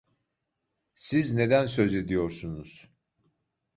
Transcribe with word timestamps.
Siz 0.95 1.33
neden 1.33 1.65
söz 1.67 1.93
ediyorsunuz? 1.93 2.89